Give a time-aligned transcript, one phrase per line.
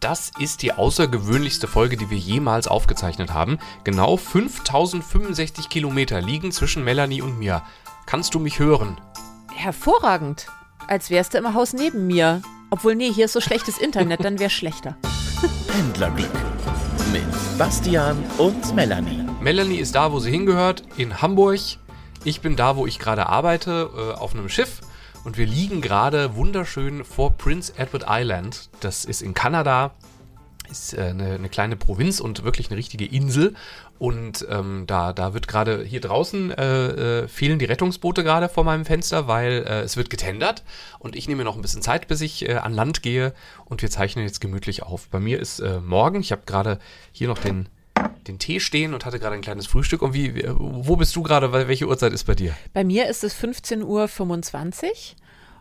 [0.00, 3.58] Das ist die außergewöhnlichste Folge, die wir jemals aufgezeichnet haben.
[3.82, 7.62] Genau 5065 Kilometer liegen zwischen Melanie und mir.
[8.06, 9.00] Kannst du mich hören?
[9.52, 10.46] Hervorragend.
[10.86, 12.42] Als wärst du im Haus neben mir.
[12.70, 14.96] Obwohl, nee, hier ist so schlechtes Internet, dann wär's schlechter.
[15.66, 16.30] Pendlerglück
[17.12, 19.24] mit Bastian und Melanie.
[19.40, 21.58] Melanie ist da, wo sie hingehört, in Hamburg.
[22.22, 24.80] Ich bin da, wo ich gerade arbeite, äh, auf einem Schiff.
[25.28, 28.70] Und wir liegen gerade wunderschön vor Prince Edward Island.
[28.80, 29.90] Das ist in Kanada.
[30.70, 33.54] Ist äh, eine, eine, kleine Provinz und wirklich eine richtige Insel.
[33.98, 36.86] Und ähm, da, da wird gerade hier draußen äh,
[37.24, 40.64] äh, fehlen die Rettungsboote gerade vor meinem Fenster, weil äh, es wird getendert.
[40.98, 43.34] Und ich nehme noch ein bisschen Zeit, bis ich äh, an Land gehe.
[43.66, 45.08] Und wir zeichnen jetzt gemütlich auf.
[45.10, 46.78] Bei mir ist äh, morgen, ich habe gerade
[47.12, 47.68] hier noch den,
[48.28, 50.02] den Tee stehen und hatte gerade ein kleines Frühstück.
[50.02, 51.52] Und wie, wo bist du gerade?
[51.52, 52.54] Welche Uhrzeit ist bei dir?
[52.72, 54.08] Bei mir ist es 15.25 Uhr.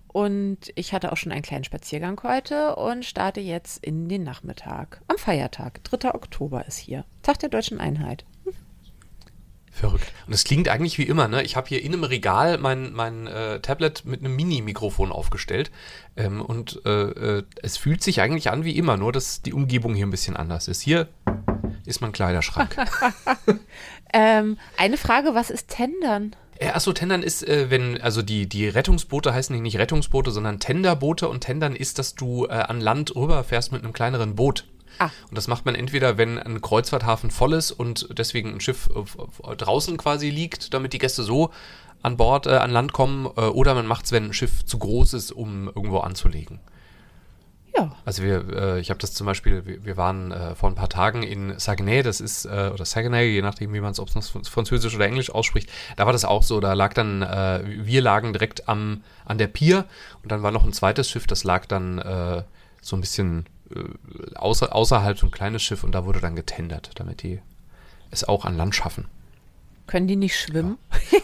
[0.08, 5.02] Und ich hatte auch schon einen kleinen Spaziergang heute und starte jetzt in den Nachmittag.
[5.08, 5.84] Am Feiertag.
[5.84, 6.16] 3.
[6.16, 7.06] Oktober ist hier.
[7.22, 8.26] Tag der deutschen Einheit.
[9.78, 10.12] Verrückt.
[10.26, 11.44] Und es klingt eigentlich wie immer, ne?
[11.44, 15.70] Ich habe hier in einem Regal mein, mein äh, Tablet mit einem Mini-Mikrofon aufgestellt.
[16.16, 16.90] Ähm, und äh,
[17.40, 20.36] äh, es fühlt sich eigentlich an wie immer, nur dass die Umgebung hier ein bisschen
[20.36, 20.82] anders ist.
[20.82, 21.10] Hier
[21.88, 22.76] ist mein Kleiderschrank.
[24.14, 26.36] ähm, eine Frage, was ist Tendern?
[26.60, 31.30] Äh, achso, Tendern ist, äh, wenn, also die, die Rettungsboote heißen nicht Rettungsboote, sondern Tenderboote
[31.30, 34.66] und Tendern ist, dass du äh, an Land rüberfährst mit einem kleineren Boot.
[35.00, 35.10] Ah.
[35.30, 39.56] Und das macht man entweder, wenn ein Kreuzfahrthafen voll ist und deswegen ein Schiff äh,
[39.56, 41.52] draußen quasi liegt, damit die Gäste so
[42.02, 44.80] an Bord, äh, an Land kommen, äh, oder man macht es, wenn ein Schiff zu
[44.80, 46.60] groß ist, um irgendwo anzulegen.
[47.78, 47.92] Ja.
[48.06, 50.90] Also wir, äh, ich habe das zum Beispiel, wir, wir waren äh, vor ein paar
[50.90, 54.50] Tagen in Saguenay, das ist, äh, oder Saguenay, je nachdem, wie man es, ob es
[54.50, 58.34] Französisch oder Englisch ausspricht, da war das auch so, da lag dann, äh, wir lagen
[58.34, 59.86] direkt am, an der Pier
[60.24, 62.44] und dann war noch ein zweites Schiff, das lag dann äh,
[62.82, 66.92] so ein bisschen äh, außer, außerhalb so ein kleines Schiff und da wurde dann getendert,
[66.96, 67.40] damit die
[68.10, 69.06] es auch an Land schaffen.
[69.86, 70.78] Können die nicht schwimmen?
[71.12, 71.20] Ja.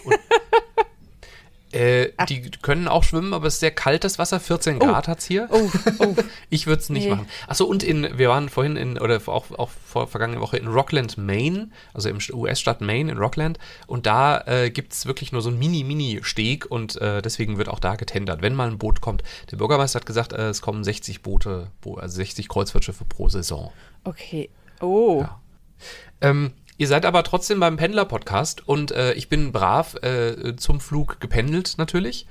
[1.73, 4.39] Äh, die können auch schwimmen, aber es ist sehr kaltes Wasser.
[4.39, 5.07] 14 Grad oh.
[5.07, 5.47] hat es hier.
[5.51, 5.69] Oh.
[5.99, 6.15] Oh.
[6.49, 7.09] ich würde es nicht nee.
[7.09, 7.27] machen.
[7.47, 11.17] Achso, und in, wir waren vorhin in, oder auch, auch vor vergangene Woche in Rockland,
[11.17, 13.57] Maine, also im US-Stadt Maine in Rockland.
[13.87, 17.79] Und da äh, gibt es wirklich nur so einen Mini-Mini-Steg und äh, deswegen wird auch
[17.79, 19.23] da getendert, wenn mal ein Boot kommt.
[19.49, 23.71] Der Bürgermeister hat gesagt, äh, es kommen 60 Boote, also 60 Kreuzfahrtschiffe pro Saison.
[24.03, 24.49] Okay.
[24.79, 25.21] Oh.
[25.21, 25.39] Ja.
[26.21, 31.19] Ähm, Ihr seid aber trotzdem beim Pendler-Podcast und äh, ich bin brav äh, zum Flug
[31.19, 32.25] gependelt natürlich.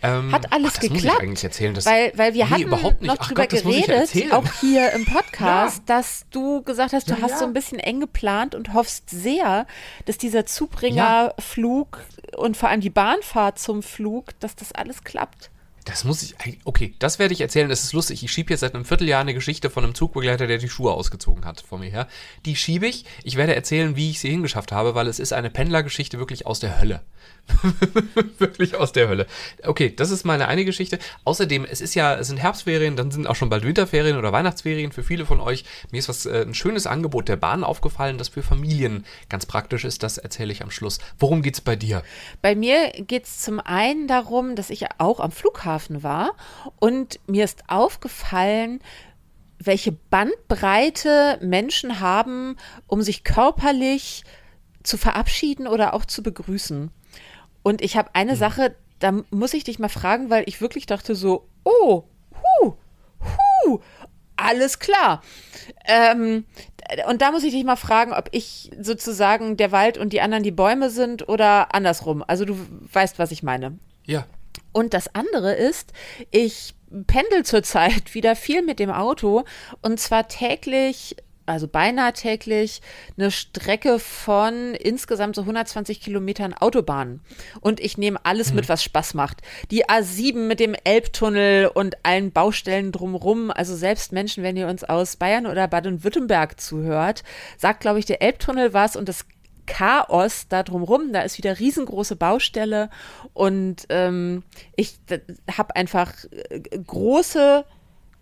[0.00, 1.04] Ähm, Hat alles ach, das geklappt?
[1.04, 3.08] Muss ich eigentlich erzählen, das, weil, weil wir nee, hatten überhaupt nicht.
[3.08, 5.96] noch ach drüber Gott, geredet, auch hier im Podcast, ja.
[5.96, 7.38] dass du gesagt hast, du ja, hast ja.
[7.38, 9.66] so ein bisschen eng geplant und hoffst sehr,
[10.04, 12.00] dass dieser Zubringerflug
[12.36, 15.50] und vor allem die Bahnfahrt zum Flug, dass das alles klappt.
[15.88, 16.34] Das muss ich.
[16.64, 17.70] Okay, das werde ich erzählen.
[17.70, 18.22] Das ist lustig.
[18.22, 21.46] Ich schiebe jetzt seit einem Vierteljahr eine Geschichte von einem Zugbegleiter, der die Schuhe ausgezogen
[21.46, 22.08] hat vor mir her.
[22.44, 23.06] Die schiebe ich.
[23.24, 26.60] Ich werde erzählen, wie ich sie hingeschafft habe, weil es ist eine Pendlergeschichte wirklich aus
[26.60, 27.00] der Hölle.
[28.38, 29.26] Wirklich aus der Hölle.
[29.64, 30.98] Okay, das ist meine eine Geschichte.
[31.24, 34.92] Außerdem, es ist ja, es sind Herbstferien, dann sind auch schon bald Winterferien oder Weihnachtsferien
[34.92, 35.64] für viele von euch.
[35.90, 39.84] Mir ist was äh, ein schönes Angebot der Bahn aufgefallen, das für Familien ganz praktisch
[39.84, 40.02] ist.
[40.02, 40.98] Das erzähle ich am Schluss.
[41.18, 42.02] Worum geht's bei dir?
[42.42, 46.32] Bei mir geht es zum einen darum, dass ich auch am Flughafen war
[46.78, 48.80] und mir ist aufgefallen,
[49.58, 52.56] welche Bandbreite Menschen haben,
[52.86, 54.24] um sich körperlich
[54.82, 56.90] zu verabschieden oder auch zu begrüßen.
[57.62, 58.38] Und ich habe eine mhm.
[58.38, 62.04] Sache, da muss ich dich mal fragen, weil ich wirklich dachte so, oh,
[62.62, 62.74] hu,
[63.20, 63.80] hu,
[64.36, 65.22] alles klar.
[65.84, 66.44] Ähm,
[67.08, 70.42] und da muss ich dich mal fragen, ob ich sozusagen der Wald und die anderen
[70.42, 72.24] die Bäume sind oder andersrum.
[72.26, 72.56] Also du
[72.92, 73.78] weißt, was ich meine.
[74.04, 74.26] Ja.
[74.72, 75.92] Und das andere ist,
[76.30, 76.74] ich
[77.06, 79.44] pendel zurzeit wieder viel mit dem Auto
[79.82, 81.16] und zwar täglich
[81.48, 82.82] also beinahe täglich,
[83.16, 87.20] eine Strecke von insgesamt so 120 Kilometern Autobahn.
[87.60, 88.56] Und ich nehme alles mhm.
[88.56, 89.40] mit, was Spaß macht.
[89.70, 93.50] Die A7 mit dem Elbtunnel und allen Baustellen drumrum.
[93.50, 97.22] Also selbst Menschen, wenn ihr uns aus Bayern oder Baden-Württemberg zuhört,
[97.56, 99.24] sagt, glaube ich, der Elbtunnel was und das
[99.68, 101.12] Chaos da drumrum.
[101.12, 102.90] Da ist wieder riesengroße Baustelle
[103.34, 104.42] und ähm,
[104.74, 104.98] ich
[105.56, 107.64] habe einfach äh, große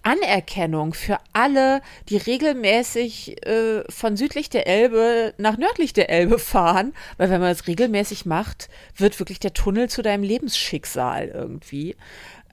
[0.02, 6.94] Anerkennung für alle, die regelmäßig äh, von südlich der Elbe nach nördlich der Elbe fahren,
[7.16, 11.96] weil wenn man es regelmäßig macht, wird wirklich der Tunnel zu deinem Lebensschicksal irgendwie.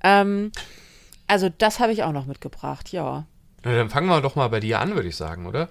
[0.03, 0.51] Ähm,
[1.27, 3.27] also das habe ich auch noch mitgebracht, ja.
[3.63, 5.69] Na, dann fangen wir doch mal bei dir an, würde ich sagen, oder?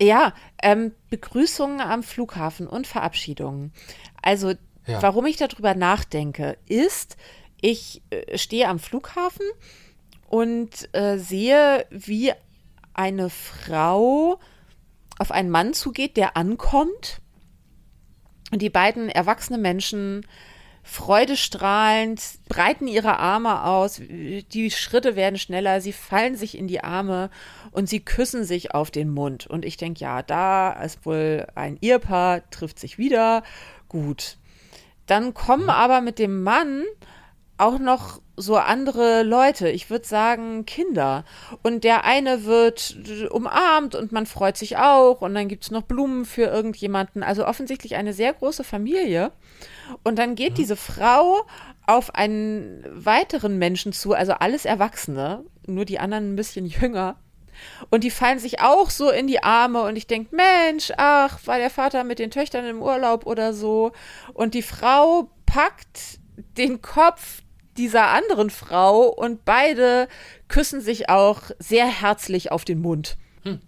[0.00, 3.72] Ja, ähm, Begrüßungen am Flughafen und Verabschiedungen.
[4.22, 4.54] Also,
[4.86, 5.02] ja.
[5.02, 7.16] warum ich darüber nachdenke, ist,
[7.60, 9.46] ich äh, stehe am Flughafen
[10.28, 12.32] und äh, sehe, wie
[12.94, 14.38] eine Frau
[15.18, 17.20] auf einen Mann zugeht, der ankommt.
[18.52, 20.26] Und die beiden erwachsenen Menschen
[20.90, 27.28] freudestrahlend breiten ihre Arme aus, die Schritte werden schneller, sie fallen sich in die Arme
[27.72, 29.46] und sie küssen sich auf den Mund.
[29.46, 33.42] Und ich denke, ja, da ist wohl ein Ehepaar, trifft sich wieder,
[33.88, 34.38] gut.
[35.06, 35.70] Dann kommen mhm.
[35.70, 36.84] aber mit dem Mann
[37.58, 41.24] auch noch so andere Leute, ich würde sagen Kinder.
[41.62, 42.96] Und der eine wird
[43.30, 47.22] umarmt und man freut sich auch und dann gibt es noch Blumen für irgendjemanden.
[47.22, 49.32] Also offensichtlich eine sehr große Familie.
[50.04, 50.56] Und dann geht mhm.
[50.56, 51.42] diese Frau
[51.86, 57.16] auf einen weiteren Menschen zu, also alles Erwachsene, nur die anderen ein bisschen jünger.
[57.90, 61.58] Und die fallen sich auch so in die Arme und ich denke, Mensch, ach, war
[61.58, 63.90] der Vater mit den Töchtern im Urlaub oder so.
[64.32, 66.20] Und die Frau packt
[66.56, 67.42] den Kopf
[67.78, 70.08] dieser anderen Frau und beide
[70.48, 73.16] küssen sich auch sehr herzlich auf den Mund.
[73.42, 73.60] Hm.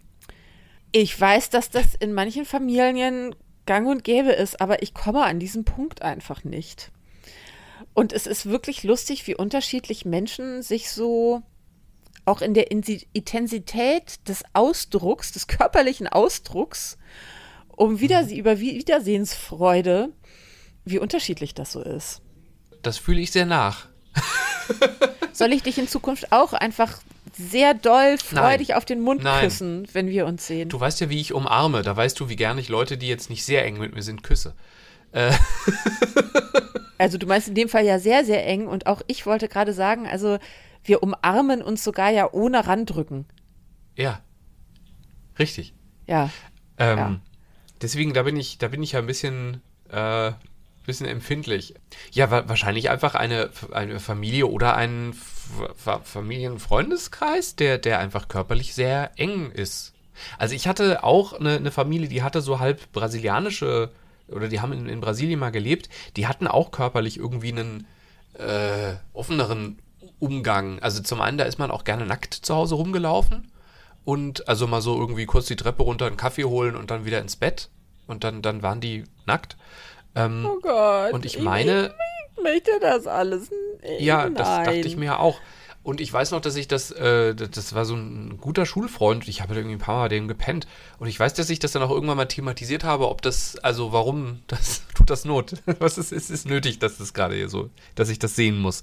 [0.93, 3.35] Ich weiß, dass das in manchen Familien
[3.67, 6.91] gang und gäbe ist, aber ich komme an diesen Punkt einfach nicht.
[7.95, 11.43] Und es ist wirklich lustig, wie unterschiedlich Menschen sich so
[12.25, 16.99] auch in der Intensität des Ausdrucks, des körperlichen Ausdrucks,
[17.69, 18.31] um wieder, mhm.
[18.31, 20.13] über Wiedersehensfreude,
[20.85, 22.23] wie unterschiedlich das so ist.
[22.83, 23.90] Das fühle ich sehr nach.
[25.33, 26.99] Soll ich dich in Zukunft auch einfach
[27.33, 28.77] sehr doll freudig Nein.
[28.77, 29.45] auf den Mund Nein.
[29.45, 30.69] küssen, wenn wir uns sehen?
[30.69, 31.83] Du weißt ja, wie ich umarme.
[31.83, 34.23] Da weißt du, wie gerne ich Leute, die jetzt nicht sehr eng mit mir sind,
[34.23, 34.55] küsse.
[35.13, 35.33] Äh.
[37.01, 39.73] Also du meinst in dem Fall ja sehr, sehr eng und auch ich wollte gerade
[39.73, 40.39] sagen, also
[40.85, 43.25] wir umarmen uns sogar ja ohne Randrücken.
[43.97, 44.21] Ja.
[45.39, 45.73] Richtig.
[46.07, 46.29] Ja.
[46.77, 47.21] Ähm, ja.
[47.81, 50.33] Deswegen, da bin ich, da bin ich ja ein bisschen äh,
[50.87, 51.75] bisschen empfindlich.
[52.13, 58.75] Ja, wa wahrscheinlich einfach eine, eine Familie oder ein F Familienfreundeskreis, der, der einfach körperlich
[58.75, 59.93] sehr eng ist.
[60.39, 63.91] Also ich hatte auch eine, eine Familie, die hatte so halb brasilianische,
[64.29, 67.87] oder die haben in, in Brasilien mal gelebt, die hatten auch körperlich irgendwie einen
[68.35, 69.79] äh, offeneren
[70.19, 70.79] Umgang.
[70.81, 73.51] Also zum einen, da ist man auch gerne nackt zu Hause rumgelaufen
[74.05, 77.21] und also mal so irgendwie kurz die Treppe runter, einen Kaffee holen und dann wieder
[77.21, 77.71] ins Bett
[78.07, 79.57] und dann, dann waren die nackt.
[80.15, 81.13] Ähm, oh Gott.
[81.13, 81.95] Und ich meine.
[82.37, 83.51] Ich möchte das alles.
[83.99, 84.35] Ja, Nein.
[84.35, 85.39] das dachte ich mir ja auch.
[85.83, 89.27] Und ich weiß noch, dass ich das, äh, das war so ein guter Schulfreund.
[89.29, 90.67] Ich habe irgendwie ein paar Mal dem gepennt.
[90.99, 93.91] Und ich weiß, dass ich das dann auch irgendwann mal thematisiert habe, ob das, also
[93.91, 95.55] warum, das tut das Not.
[95.79, 98.83] Was ist, ist, ist nötig, dass das gerade hier so, dass ich das sehen muss.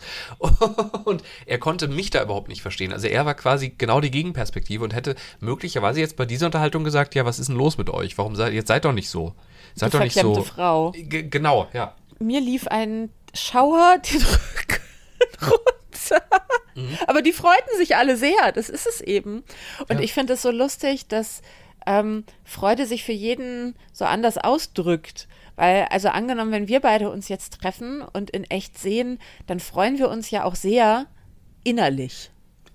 [1.06, 2.92] Und er konnte mich da überhaupt nicht verstehen.
[2.92, 7.14] Also er war quasi genau die Gegenperspektive und hätte möglicherweise jetzt bei dieser Unterhaltung gesagt,
[7.16, 8.18] ja, was ist denn los mit euch?
[8.18, 9.36] Warum seid, jetzt seid doch nicht so.
[9.78, 10.42] Seid doch nicht so.
[10.42, 10.92] Frau.
[10.96, 11.96] Genau, ja.
[12.20, 14.84] Mir lief ein Schauer den Rücken
[15.42, 16.24] runter.
[16.76, 16.98] Mhm.
[17.06, 19.44] Aber die freuten sich alle sehr, das ist es eben.
[19.88, 20.00] Und ja.
[20.00, 21.42] ich finde es so lustig, dass
[21.86, 25.28] ähm, Freude sich für jeden so anders ausdrückt.
[25.56, 29.98] Weil, also angenommen, wenn wir beide uns jetzt treffen und in echt sehen, dann freuen
[29.98, 31.06] wir uns ja auch sehr
[31.64, 32.32] innerlich.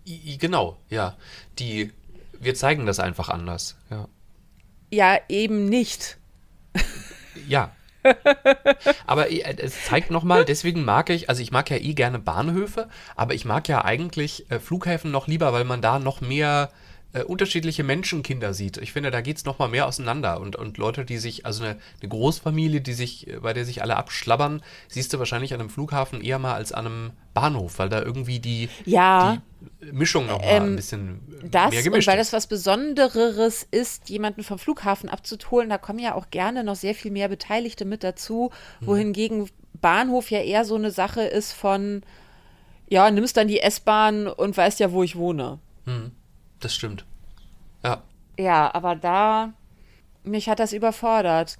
[0.06, 1.16] I, genau, ja.
[1.58, 1.93] Die,
[2.40, 4.08] wir zeigen das einfach anders, ja.
[4.90, 6.19] Ja, eben nicht.
[7.49, 7.73] Ja.
[9.06, 12.88] aber äh, es zeigt nochmal, deswegen mag ich, also ich mag ja eh gerne Bahnhöfe,
[13.14, 16.70] aber ich mag ja eigentlich äh, Flughäfen noch lieber, weil man da noch mehr
[17.12, 18.79] äh, unterschiedliche Menschenkinder sieht.
[18.79, 20.40] Ich finde, da geht es nochmal mehr auseinander.
[20.40, 23.83] Und, und Leute, die sich, also eine, eine Großfamilie, die sich, äh, bei der sich
[23.83, 27.88] alle abschlabbern, siehst du wahrscheinlich an einem Flughafen eher mal als an einem Bahnhof, weil
[27.88, 29.42] da irgendwie die, ja,
[29.83, 34.09] die Mischung nochmal ähm, ein bisschen das, mehr gemischt und weil das was Besondereres ist,
[34.09, 38.04] jemanden vom Flughafen abzuholen, da kommen ja auch gerne noch sehr viel mehr Beteiligte mit
[38.04, 38.87] dazu, hm.
[38.87, 39.50] wohingegen
[39.81, 42.02] Bahnhof ja eher so eine Sache ist von,
[42.88, 45.59] ja, nimmst dann die S-Bahn und weißt ja, wo ich wohne.
[45.85, 46.12] Hm.
[46.62, 47.04] Das stimmt.
[47.85, 48.02] Ja.
[48.38, 49.52] Ja, aber da,
[50.23, 51.59] mich hat das überfordert.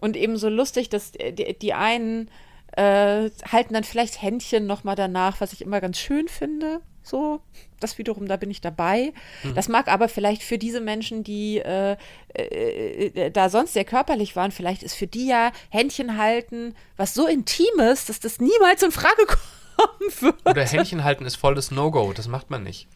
[0.00, 2.28] Und eben so lustig, dass die, die einen
[2.72, 6.82] äh, halten dann vielleicht Händchen nochmal danach, was ich immer ganz schön finde.
[7.02, 7.40] So,
[7.78, 9.12] das wiederum, da bin ich dabei.
[9.44, 9.54] Mhm.
[9.54, 11.96] Das mag aber vielleicht für diese Menschen, die äh,
[12.34, 17.14] äh, äh, da sonst sehr körperlich waren, vielleicht ist für die ja Händchen halten was
[17.14, 19.24] so Intimes, dass das niemals in Frage
[19.76, 20.50] kommen würde.
[20.50, 22.88] Oder Händchen halten ist voll das No-Go, das macht man nicht.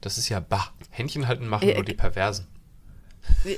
[0.00, 0.72] Das ist ja bah.
[0.90, 2.46] Händchen halten machen äh, nur die Perversen.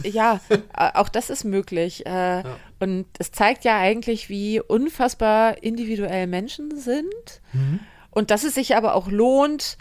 [0.02, 0.40] Ja,
[0.76, 2.04] auch das ist möglich.
[2.06, 2.56] Äh, ja.
[2.80, 7.40] Und es zeigt ja eigentlich, wie unfassbar individuell Menschen sind.
[7.52, 7.80] Mhm.
[8.10, 9.78] Und dass es sich aber auch lohnt,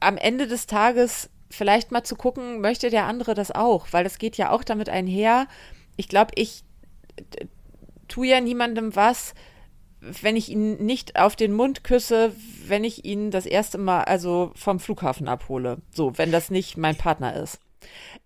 [0.00, 3.86] am Ende des Tages vielleicht mal zu gucken, möchte der andere das auch?
[3.92, 5.46] Weil das geht ja auch damit einher.
[5.96, 6.64] Ich glaube, ich
[8.08, 9.34] tue ja niemandem was,
[10.02, 12.34] wenn ich ihn nicht auf den Mund küsse,
[12.66, 15.78] wenn ich ihn das erste Mal also vom Flughafen abhole.
[15.92, 17.60] So, wenn das nicht mein Partner ist.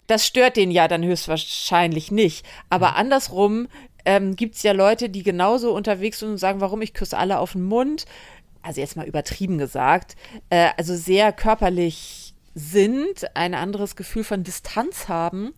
[0.06, 2.46] Das stört den ja dann höchstwahrscheinlich nicht.
[2.70, 3.68] Aber andersrum
[4.04, 7.38] ähm, gibt es ja Leute, die genauso unterwegs sind und sagen, warum ich küsse alle
[7.38, 8.06] auf den Mund.
[8.62, 10.16] Also jetzt mal übertrieben gesagt.
[10.48, 12.25] Äh, also sehr körperlich
[12.58, 15.52] sind, ein anderes Gefühl von Distanz haben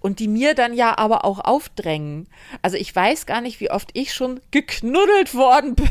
[0.00, 2.26] und die mir dann ja aber auch aufdrängen.
[2.62, 5.90] Also ich weiß gar nicht, wie oft ich schon geknuddelt worden bin,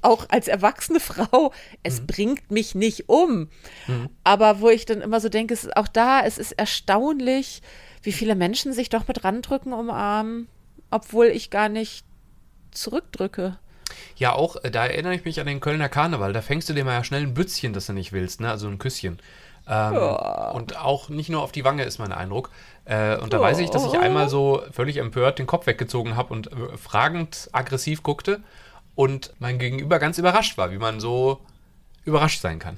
[0.00, 1.52] auch als erwachsene Frau.
[1.82, 2.06] Es mhm.
[2.06, 3.50] bringt mich nicht um.
[3.86, 4.08] Mhm.
[4.24, 7.60] Aber wo ich dann immer so denke, es ist auch da, es ist erstaunlich,
[8.02, 10.48] wie viele Menschen sich doch mit randrücken, umarmen,
[10.90, 12.06] obwohl ich gar nicht
[12.70, 13.58] zurückdrücke.
[14.16, 16.32] Ja, auch, äh, da erinnere ich mich an den Kölner Karneval.
[16.32, 18.50] Da fängst du dir mal ja schnell ein Bützchen, das du nicht willst, ne?
[18.50, 19.18] Also ein Küsschen.
[19.68, 20.50] Ähm, ja.
[20.50, 22.50] Und auch nicht nur auf die Wange ist mein Eindruck.
[22.86, 23.42] Äh, und da oh.
[23.42, 27.50] weiß ich, dass ich einmal so völlig empört den Kopf weggezogen habe und äh, fragend
[27.52, 28.40] aggressiv guckte
[28.94, 31.40] und mein Gegenüber ganz überrascht war, wie man so
[32.04, 32.76] überrascht sein kann.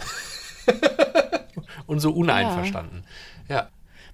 [1.87, 3.05] und so uneinverstanden.
[3.49, 3.57] Ja.
[3.57, 3.69] ja.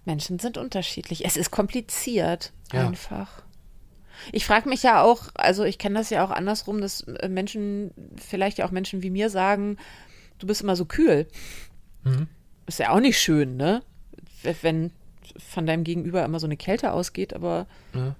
[0.04, 1.24] Menschen sind unterschiedlich.
[1.24, 2.52] Es ist kompliziert.
[2.72, 2.86] Ja.
[2.86, 3.42] Einfach.
[4.32, 7.90] Ich frage mich ja auch, also ich kenne das ja auch andersrum, dass äh, Menschen,
[8.16, 9.78] vielleicht ja auch Menschen wie mir sagen,
[10.38, 11.26] du bist immer so kühl.
[12.04, 12.28] Mhm.
[12.66, 13.82] Ist ja auch nicht schön, ne?
[14.62, 14.92] Wenn
[15.38, 17.66] von deinem Gegenüber immer so eine Kälte ausgeht, aber.
[17.94, 18.14] Ja.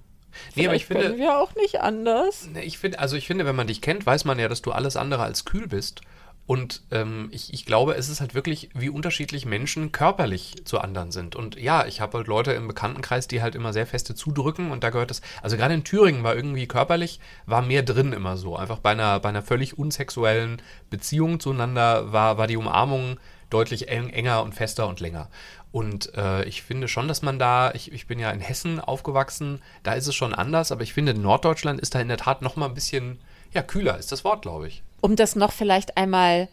[0.54, 1.16] Nee, aber ich finde.
[1.16, 2.48] wir auch nicht anders.
[2.52, 4.72] Nee, ich finde, also ich finde, wenn man dich kennt, weiß man ja, dass du
[4.72, 6.02] alles andere als kühl bist.
[6.46, 11.10] Und ähm, ich, ich glaube, es ist halt wirklich, wie unterschiedlich Menschen körperlich zu anderen
[11.10, 11.34] sind.
[11.34, 14.84] Und ja, ich habe halt Leute im Bekanntenkreis, die halt immer sehr feste zudrücken und
[14.84, 18.56] da gehört das, also gerade in Thüringen war irgendwie körperlich, war mehr drin immer so.
[18.56, 23.18] Einfach bei einer, bei einer völlig unsexuellen Beziehung zueinander war, war die Umarmung
[23.56, 25.30] deutlich eng, enger und fester und länger.
[25.72, 29.62] Und äh, ich finde schon, dass man da, ich, ich bin ja in Hessen aufgewachsen,
[29.82, 32.56] da ist es schon anders, aber ich finde, Norddeutschland ist da in der Tat noch
[32.56, 33.18] mal ein bisschen,
[33.54, 34.82] ja, kühler ist das Wort, glaube ich.
[35.00, 36.48] Um das noch vielleicht einmal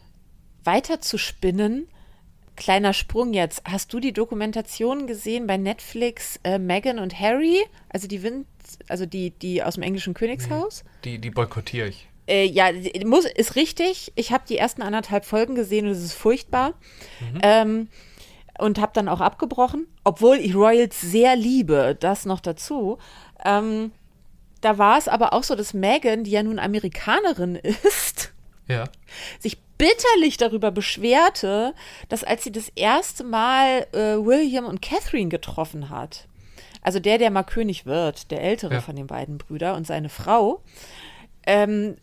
[0.64, 1.88] weiter zu spinnen,
[2.56, 3.62] kleiner Sprung jetzt.
[3.66, 7.58] Hast du die Dokumentation gesehen bei Netflix äh, Meghan und Harry?
[7.90, 8.46] Also die Wind,
[8.88, 10.84] also die, die aus dem englischen Königshaus?
[11.04, 12.08] Die, die boykottiere ich.
[12.26, 12.70] Äh, ja,
[13.04, 14.12] muss, ist richtig.
[14.14, 16.74] Ich habe die ersten anderthalb Folgen gesehen und es ist furchtbar.
[17.20, 17.40] Mhm.
[17.42, 17.88] Ähm,
[18.58, 22.98] und habe dann auch abgebrochen, obwohl ich Royals sehr liebe, das noch dazu.
[23.44, 23.90] Ähm,
[24.60, 28.32] da war es aber auch so, dass Megan, die ja nun Amerikanerin ist,
[28.68, 28.84] ja.
[29.38, 31.74] sich bitterlich darüber beschwerte,
[32.08, 36.28] dass als sie das erste Mal äh, William und Catherine getroffen hat,
[36.80, 38.80] also der, der mal König wird, der ältere ja.
[38.80, 40.62] von den beiden Brüdern und seine Frau,
[41.46, 41.96] ähm,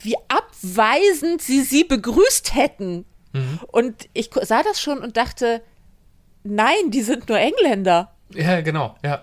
[0.00, 3.04] wie abweisend sie sie begrüßt hätten.
[3.32, 3.60] Mhm.
[3.68, 5.62] Und ich sah das schon und dachte,
[6.42, 8.12] nein, die sind nur Engländer.
[8.34, 9.22] Ja, genau, ja.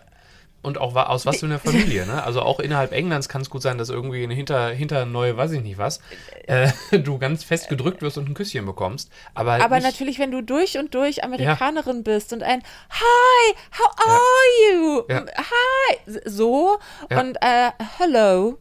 [0.62, 2.24] Und auch aus was für einer Familie, ne?
[2.24, 5.62] Also auch innerhalb Englands kann es gut sein, dass irgendwie hinter, hinter neue, weiß ich
[5.62, 6.00] nicht was,
[6.48, 6.72] äh,
[7.04, 9.12] du ganz fest gedrückt wirst und ein Küsschen bekommst.
[9.36, 12.02] Aber, halt aber natürlich, wenn du durch und durch Amerikanerin ja.
[12.02, 14.20] bist und ein Hi, how are
[14.64, 14.74] ja.
[14.74, 15.04] you?
[15.08, 15.26] Ja.
[15.38, 16.80] Hi, so
[17.12, 18.58] und äh, Hello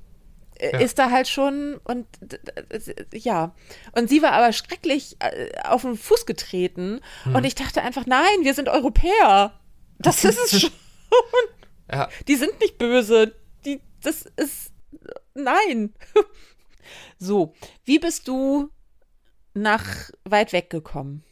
[0.72, 0.78] ja.
[0.78, 2.06] ist da halt schon und
[3.12, 3.54] ja.
[3.92, 7.34] Und sie war aber schrecklich äh, auf den Fuß getreten hm.
[7.34, 9.58] und ich dachte einfach, nein, wir sind Europäer.
[9.98, 10.70] Das ist es schon.
[11.90, 12.08] Ja.
[12.28, 13.34] Die sind nicht böse.
[13.64, 14.72] Die, das ist,
[15.34, 15.94] nein.
[17.18, 17.54] So,
[17.84, 18.68] wie bist du
[19.54, 21.24] nach weit weg gekommen?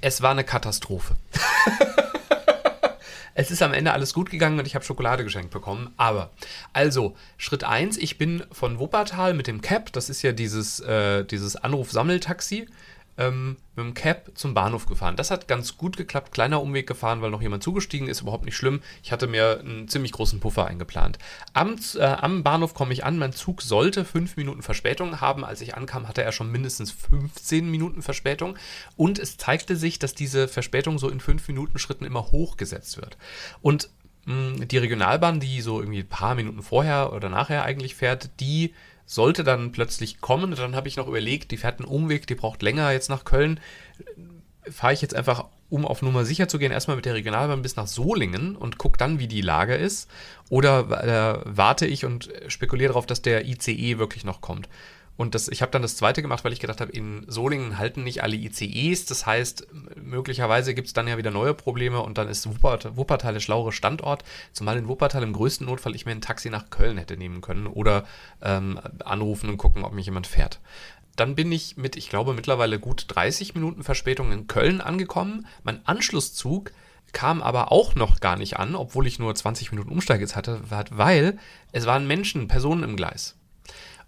[0.00, 1.16] Es war eine Katastrophe.
[3.34, 5.92] Es ist am Ende alles gut gegangen und ich habe Schokolade geschenkt bekommen.
[5.96, 6.30] Aber,
[6.72, 11.24] also, Schritt 1, ich bin von Wuppertal mit dem Cap, das ist ja dieses, äh,
[11.24, 12.66] dieses Anruf-Sammeltaxi,
[13.18, 15.16] ähm, mit dem Cab zum Bahnhof gefahren.
[15.16, 16.32] Das hat ganz gut geklappt.
[16.32, 18.22] Kleiner Umweg gefahren, weil noch jemand zugestiegen ist.
[18.22, 18.80] Überhaupt nicht schlimm.
[19.02, 21.18] Ich hatte mir einen ziemlich großen Puffer eingeplant.
[21.52, 23.18] Am, äh, am Bahnhof komme ich an.
[23.18, 25.44] Mein Zug sollte fünf Minuten Verspätung haben.
[25.44, 28.56] Als ich ankam, hatte er schon mindestens 15 Minuten Verspätung.
[28.96, 33.18] Und es zeigte sich, dass diese Verspätung so in fünf Minuten Schritten immer hochgesetzt wird.
[33.60, 33.90] Und
[34.24, 38.30] mh, hm, die Regionalbahn, die so irgendwie ein paar Minuten vorher oder nachher eigentlich fährt,
[38.40, 38.72] die
[39.06, 40.54] sollte dann plötzlich kommen.
[40.54, 43.60] dann habe ich noch überlegt, die fährt einen Umweg, die braucht länger jetzt nach Köln.
[44.70, 47.76] Fahre ich jetzt einfach, um auf Nummer sicher zu gehen, erstmal mit der Regionalbahn bis
[47.76, 50.08] nach Solingen und gucke dann, wie die Lage ist.
[50.50, 54.68] Oder äh, warte ich und spekuliere darauf, dass der ICE wirklich noch kommt.
[55.16, 58.02] Und das, ich habe dann das zweite gemacht, weil ich gedacht habe, in Solingen halten
[58.02, 59.04] nicht alle ICEs.
[59.04, 59.66] Das heißt,
[59.96, 63.72] möglicherweise gibt es dann ja wieder neue Probleme und dann ist Wuppertal, Wuppertal der schlauere
[63.72, 64.24] Standort.
[64.52, 67.66] Zumal in Wuppertal im größten Notfall ich mir ein Taxi nach Köln hätte nehmen können
[67.66, 68.04] oder
[68.40, 70.60] ähm, anrufen und gucken, ob mich jemand fährt.
[71.14, 75.46] Dann bin ich mit, ich glaube, mittlerweile gut 30 Minuten Verspätung in Köln angekommen.
[75.62, 76.72] Mein Anschlusszug
[77.12, 81.38] kam aber auch noch gar nicht an, obwohl ich nur 20 Minuten Umsteigezeit hatte, weil
[81.70, 83.36] es waren Menschen, Personen im Gleis.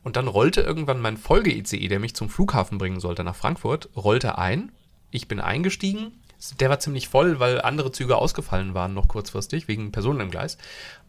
[0.04, 4.38] Und dann rollte irgendwann mein Folge-ICE, der mich zum Flughafen bringen sollte nach Frankfurt, rollte
[4.38, 4.70] ein.
[5.10, 6.12] Ich bin eingestiegen.
[6.60, 10.58] Der war ziemlich voll, weil andere Züge ausgefallen waren, noch kurzfristig, wegen Personen im Gleis.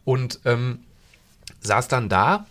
[0.04, 0.80] Und ähm,
[1.60, 2.46] saß dann da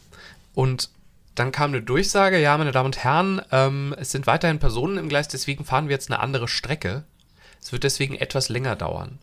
[0.53, 0.91] und
[1.33, 5.09] dann kam eine Durchsage, ja, meine Damen und Herren, ähm, es sind weiterhin Personen im
[5.09, 7.03] Gleis, deswegen fahren wir jetzt eine andere Strecke.
[7.61, 9.17] Es wird deswegen etwas länger dauern.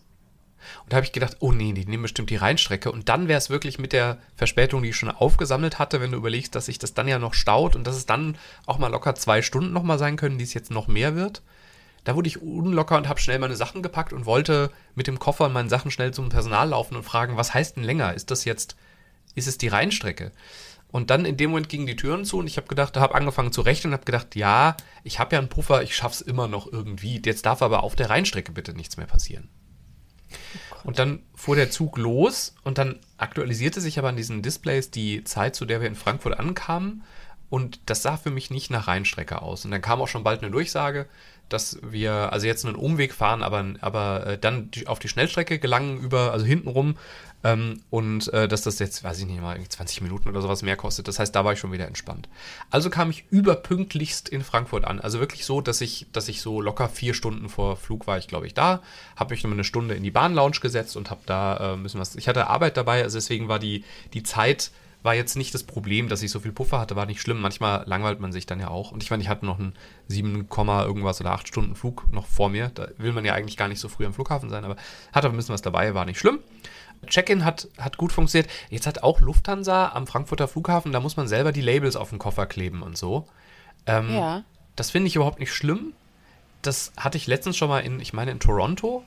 [0.85, 2.91] Und da habe ich gedacht, oh nee, die nehmen bestimmt die Rheinstrecke.
[2.91, 6.19] Und dann wäre es wirklich mit der Verspätung, die ich schon aufgesammelt hatte, wenn du
[6.19, 9.15] überlegst, dass sich das dann ja noch staut und dass es dann auch mal locker
[9.15, 11.43] zwei Stunden nochmal sein können, die es jetzt noch mehr wird.
[12.05, 15.45] Da wurde ich unlocker und habe schnell meine Sachen gepackt und wollte mit dem Koffer
[15.45, 18.15] und meinen Sachen schnell zum Personal laufen und fragen, was heißt denn länger?
[18.15, 18.77] Ist das jetzt,
[19.35, 20.33] ist es die Rheinstrecke?
[20.93, 23.51] Und dann in dem Moment gingen die Türen zu und ich habe gedacht, habe angefangen
[23.51, 26.71] zu rechnen und habe gedacht, ja, ich habe ja einen Puffer, ich schaff's immer noch
[26.71, 27.21] irgendwie.
[27.25, 29.49] Jetzt darf aber auf der Rheinstrecke bitte nichts mehr passieren.
[30.83, 34.91] Oh und dann fuhr der Zug los und dann aktualisierte sich aber an diesen Displays
[34.91, 37.05] die Zeit, zu der wir in Frankfurt ankamen.
[37.51, 39.65] Und das sah für mich nicht nach Rheinstrecke aus.
[39.65, 41.07] Und dann kam auch schon bald eine Durchsage,
[41.53, 46.01] dass wir also jetzt einen Umweg fahren, aber, aber äh, dann auf die Schnellstrecke gelangen
[46.01, 46.97] über, also hintenrum
[47.45, 50.77] ähm, und äh, dass das jetzt, weiß ich nicht mal, 20 Minuten oder sowas mehr
[50.77, 51.09] kostet.
[51.09, 52.29] Das heißt, da war ich schon wieder entspannt.
[52.71, 55.01] Also kam ich überpünktlichst in Frankfurt an.
[55.01, 58.29] Also wirklich so, dass ich, dass ich so locker vier Stunden vor Flug war ich,
[58.29, 58.81] glaube ich, da.
[59.17, 62.15] Habe mich nochmal eine Stunde in die Bahnlounge gesetzt und habe da äh, ein was.
[62.17, 64.71] Ich hatte Arbeit dabei, also deswegen war die, die Zeit
[65.03, 67.41] war jetzt nicht das Problem, dass ich so viel Puffer hatte, war nicht schlimm.
[67.41, 68.93] Manchmal langweilt man sich dann ja auch.
[68.93, 69.75] Und ich meine, ich hatte noch einen
[70.09, 72.71] 7, irgendwas oder 8 Stunden Flug noch vor mir.
[72.75, 74.77] Da will man ja eigentlich gar nicht so früh am Flughafen sein, aber
[75.13, 76.39] hatte ein bisschen was dabei, war nicht schlimm.
[77.07, 78.49] Check-in hat, hat gut funktioniert.
[78.71, 82.19] Jetzt hat auch Lufthansa am Frankfurter Flughafen, da muss man selber die Labels auf den
[82.19, 83.27] Koffer kleben und so.
[83.87, 84.45] Ähm, ja.
[84.77, 85.95] Das finde ich überhaupt nicht schlimm.
[86.63, 89.05] Das hatte ich letztens schon mal in, ich meine, in Toronto.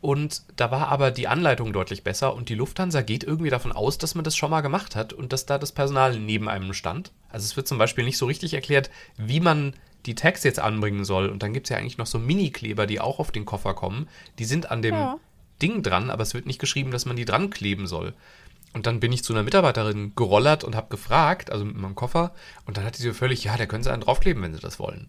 [0.00, 3.98] Und da war aber die Anleitung deutlich besser und die Lufthansa geht irgendwie davon aus,
[3.98, 7.12] dass man das schon mal gemacht hat und dass da das Personal neben einem stand.
[7.28, 9.74] Also es wird zum Beispiel nicht so richtig erklärt, wie man
[10.06, 11.28] die Tags jetzt anbringen soll.
[11.28, 14.08] Und dann gibt es ja eigentlich noch so Mini-Kleber, die auch auf den Koffer kommen.
[14.38, 15.18] Die sind an dem ja.
[15.60, 18.14] Ding dran, aber es wird nicht geschrieben, dass man die dran kleben soll.
[18.72, 22.32] Und dann bin ich zu einer Mitarbeiterin gerollert und habe gefragt, also mit meinem Koffer,
[22.66, 24.78] und dann hat sie so völlig, ja, da können sie einen draufkleben, wenn sie das
[24.78, 25.08] wollen.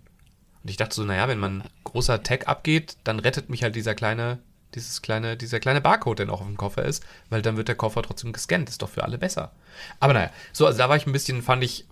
[0.64, 3.96] Und ich dachte so, naja, wenn man großer Tag abgeht, dann rettet mich halt dieser
[3.96, 4.40] kleine,
[4.76, 7.76] dieses kleine, dieser kleine Barcode, der noch auf dem Koffer ist, weil dann wird der
[7.76, 8.70] Koffer trotzdem gescannt.
[8.70, 9.52] Ist doch für alle besser.
[10.00, 11.86] Aber naja, so, also da war ich ein bisschen, fand ich,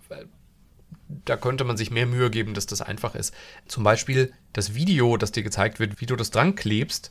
[1.24, 3.34] da könnte man sich mehr Mühe geben, dass das einfach ist.
[3.66, 7.10] Zum Beispiel das Video, das dir gezeigt wird, wie du das dran klebst,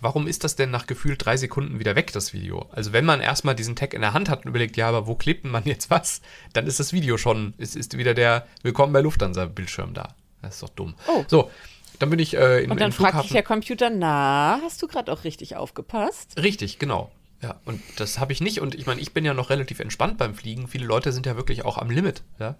[0.00, 2.68] warum ist das denn nach gefühlt drei Sekunden wieder weg, das Video?
[2.72, 5.14] Also wenn man erstmal diesen Tag in der Hand hat und überlegt, ja, aber wo
[5.14, 6.20] klebt man jetzt was,
[6.52, 10.14] dann ist das Video schon, ist, ist wieder der Willkommen bei Lufthansa-Bildschirm da.
[10.42, 10.94] Das ist doch dumm.
[11.08, 11.24] Oh.
[11.26, 11.50] So,
[11.98, 15.12] dann bin ich äh, in Und dann fragt dich der Computer, na, hast du gerade
[15.12, 16.40] auch richtig aufgepasst?
[16.40, 17.10] Richtig, genau.
[17.42, 18.60] Ja, und das habe ich nicht.
[18.60, 20.68] Und ich meine, ich bin ja noch relativ entspannt beim Fliegen.
[20.68, 22.56] Viele Leute sind ja wirklich auch am Limit, ja.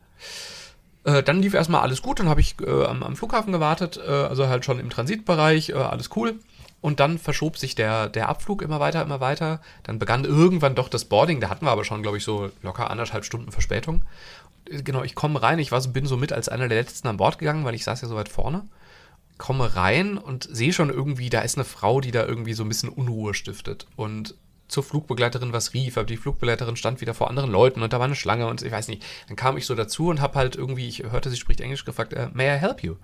[1.04, 4.10] Äh, dann lief erstmal alles gut, dann habe ich äh, am, am, Flughafen gewartet, äh,
[4.10, 6.34] also halt schon im Transitbereich, äh, alles cool.
[6.80, 9.60] Und dann verschob sich der, der Abflug immer weiter, immer weiter.
[9.82, 11.40] Dann begann irgendwann doch das Boarding.
[11.40, 14.02] Da hatten wir aber schon, glaube ich, so locker anderthalb Stunden Verspätung.
[14.64, 15.58] Genau, ich komme rein.
[15.58, 17.82] Ich war so, bin so mit als einer der letzten an Bord gegangen, weil ich
[17.82, 18.62] saß ja so weit vorne.
[19.38, 22.68] Komme rein und sehe schon irgendwie, da ist eine Frau, die da irgendwie so ein
[22.68, 23.86] bisschen Unruhe stiftet.
[23.96, 24.34] Und
[24.68, 28.04] zur Flugbegleiterin was rief, aber die Flugbegleiterin stand wieder vor anderen Leuten und da war
[28.04, 29.02] eine Schlange und ich weiß nicht.
[29.26, 32.12] Dann kam ich so dazu und habe halt irgendwie, ich hörte, sie spricht Englisch, gefragt,
[32.12, 32.96] äh, may I help you?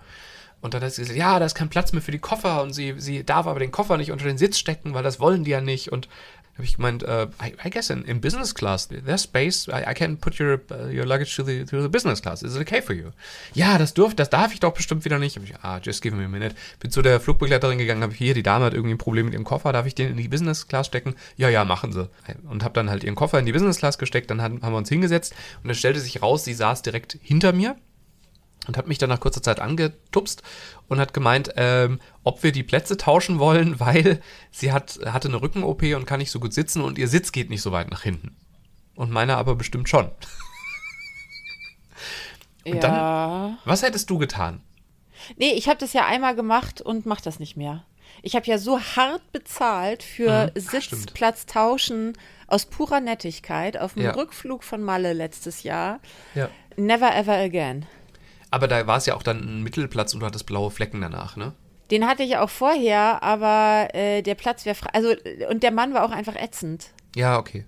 [0.61, 2.73] Und dann hat sie gesagt, ja, da ist kein Platz mehr für die Koffer und
[2.73, 5.51] sie, sie darf aber den Koffer nicht unter den Sitz stecken, weil das wollen die
[5.51, 5.93] ja nicht.
[5.93, 6.09] Und
[6.55, 9.95] habe ich gemeint, uh, I, I, guess in, in business class, there's space, I, I
[9.95, 12.43] can put your, uh, your luggage to the, to the business class.
[12.43, 13.11] Is it okay for you?
[13.55, 15.37] Ja, das dürft, das darf ich doch bestimmt wieder nicht.
[15.37, 16.55] Hab ich, ah, just give me a minute.
[16.79, 19.45] Bin zu der Flugbegleiterin gegangen, habe hier, die Dame hat irgendwie ein Problem mit ihrem
[19.45, 21.17] Koffer, darf ich den in die Business Class stecken?
[21.37, 22.09] Ja, ja, machen sie.
[22.49, 24.79] Und habe dann halt ihren Koffer in die Business Class gesteckt, dann haben, haben wir
[24.79, 27.77] uns hingesetzt und es stellte sich raus, sie saß direkt hinter mir
[28.67, 30.43] und hat mich dann nach kurzer Zeit angetupst
[30.89, 35.41] und hat gemeint, ähm, ob wir die Plätze tauschen wollen, weil sie hat, hatte eine
[35.41, 38.03] Rücken-OP und kann nicht so gut sitzen und ihr Sitz geht nicht so weit nach
[38.03, 38.37] hinten.
[38.95, 40.07] Und meiner aber bestimmt schon.
[42.65, 42.81] und ja.
[42.81, 44.61] dann, was hättest du getan?
[45.37, 47.85] Nee, ich habe das ja einmal gemacht und mach das nicht mehr.
[48.23, 50.61] Ich habe ja so hart bezahlt für mhm.
[50.61, 54.13] Sitzplatz tauschen aus purer Nettigkeit auf dem ja.
[54.13, 56.01] Rückflug von Malle letztes Jahr.
[56.35, 56.49] Ja.
[56.77, 57.87] Never ever again.
[58.55, 61.35] Aber da war es ja auch dann ein Mittelplatz und du hattest blaue Flecken danach,
[61.35, 61.55] ne?
[61.91, 64.91] Den hatte ich auch vorher, aber äh, der Platz wäre frei.
[64.93, 65.13] Also,
[65.51, 66.91] und der Mann war auch einfach ätzend.
[67.17, 67.67] Ja, okay.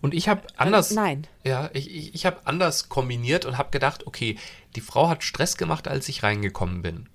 [0.00, 0.88] Und ich habe anders.
[0.88, 1.26] Also, nein.
[1.44, 4.38] Ja, ich, ich, ich habe anders kombiniert und habe gedacht, okay,
[4.74, 7.10] die Frau hat Stress gemacht, als ich reingekommen bin.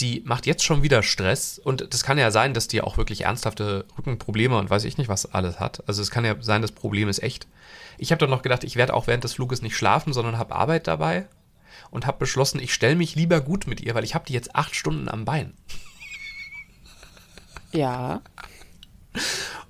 [0.00, 3.22] die macht jetzt schon wieder Stress und das kann ja sein, dass die auch wirklich
[3.22, 5.82] ernsthafte Rückenprobleme und weiß ich nicht, was alles hat.
[5.86, 7.46] Also es kann ja sein, das Problem ist echt.
[7.98, 10.54] Ich habe dann noch gedacht, ich werde auch während des Fluges nicht schlafen, sondern habe
[10.54, 11.26] Arbeit dabei
[11.92, 14.56] und habe beschlossen, ich stelle mich lieber gut mit ihr, weil ich habe die jetzt
[14.56, 15.54] acht Stunden am Bein.
[17.70, 18.22] Ja.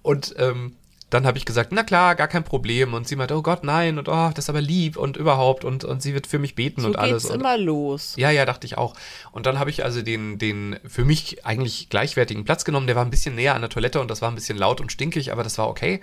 [0.02, 0.76] Und ähm,
[1.10, 2.94] dann habe ich gesagt, na klar, gar kein Problem.
[2.94, 5.84] Und sie meinte, oh Gott, nein, und oh, das ist aber lieb und überhaupt und,
[5.84, 7.24] und sie wird für mich beten so und alles.
[7.24, 8.14] Geht's und, immer los.
[8.16, 8.94] Ja, ja, dachte ich auch.
[9.32, 12.86] Und dann habe ich also den, den für mich eigentlich gleichwertigen Platz genommen.
[12.86, 14.90] Der war ein bisschen näher an der Toilette und das war ein bisschen laut und
[14.90, 16.00] stinkig, aber das war okay.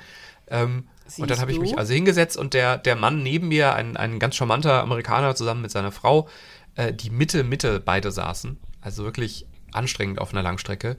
[0.47, 3.97] Ähm, und dann habe ich mich also hingesetzt und der, der Mann neben mir, ein,
[3.97, 6.27] ein ganz charmanter Amerikaner zusammen mit seiner Frau,
[6.75, 10.97] äh, die Mitte, Mitte beide saßen, also wirklich anstrengend auf einer Langstrecke,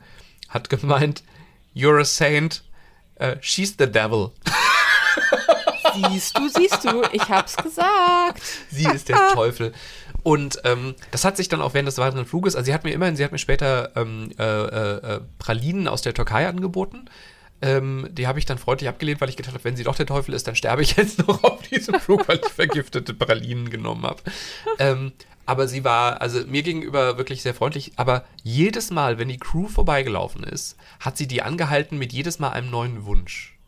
[0.49, 1.23] hat gemeint,
[1.75, 2.64] You're a saint,
[3.20, 4.33] uh, she's the devil.
[5.94, 8.42] Siehst du, siehst du, ich hab's gesagt.
[8.70, 9.73] Sie ist der Teufel.
[10.23, 12.92] Und ähm, das hat sich dann auch während des weiteren Fluges, also sie hat mir
[12.92, 17.07] immerhin, sie hat mir später ähm, äh, äh, Pralinen aus der Türkei angeboten.
[17.62, 20.07] Ähm, die habe ich dann freundlich abgelehnt, weil ich gedacht habe, wenn sie doch der
[20.07, 24.05] Teufel ist, dann sterbe ich jetzt noch auf diesem Flug, weil ich vergiftete Pralinen genommen
[24.05, 24.23] habe.
[24.79, 25.12] Ähm,
[25.46, 27.92] aber sie war, also mir gegenüber wirklich sehr freundlich.
[27.96, 32.51] Aber jedes Mal, wenn die Crew vorbeigelaufen ist, hat sie die angehalten mit jedes Mal
[32.51, 33.59] einem neuen Wunsch.